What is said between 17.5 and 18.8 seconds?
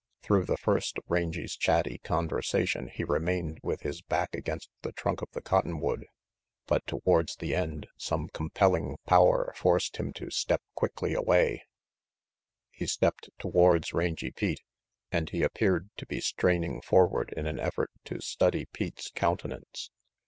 effort to study